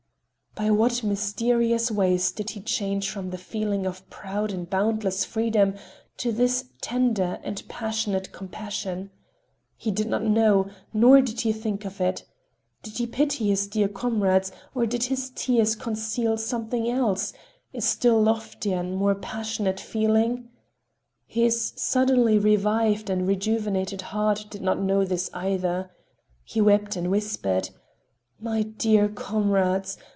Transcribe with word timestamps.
By 0.53 0.69
what 0.69 1.01
mysterious 1.01 1.89
ways 1.89 2.29
did 2.29 2.49
he 2.51 2.59
change 2.61 3.09
from 3.09 3.29
the 3.29 3.37
feeling 3.37 3.85
of 3.87 4.07
proud 4.09 4.51
and 4.51 4.69
boundless 4.69 5.23
freedom 5.23 5.75
to 6.17 6.33
this 6.33 6.65
tender 6.81 7.39
and 7.41 7.63
passionate 7.69 8.33
compassion? 8.33 9.11
He 9.77 9.91
did 9.91 10.07
not 10.09 10.23
know, 10.25 10.67
nor 10.91 11.21
did 11.21 11.39
he 11.41 11.53
think 11.53 11.85
of 11.85 12.01
it. 12.01 12.25
Did 12.83 12.97
he 12.97 13.07
pity 13.07 13.47
his 13.47 13.65
dear 13.65 13.87
comrades, 13.87 14.51
or 14.75 14.85
did 14.85 15.03
his 15.05 15.31
tears 15.33 15.73
conceal 15.73 16.35
something 16.35 16.89
else, 16.89 17.31
a 17.73 17.79
still 17.79 18.21
loftier 18.21 18.75
and 18.77 18.97
more 18.97 19.15
passionate 19.15 19.79
feeling?—His 19.79 21.71
suddenly 21.77 22.37
revived 22.37 23.09
and 23.09 23.25
rejuvenated 23.25 24.01
heart 24.01 24.47
did 24.49 24.61
not 24.61 24.81
know 24.81 25.05
this 25.05 25.29
either. 25.33 25.91
He 26.43 26.59
wept 26.59 26.97
and 26.97 27.09
whispered: 27.09 27.69
"My 28.37 28.63
dear 28.63 29.07
comrades! 29.07 29.97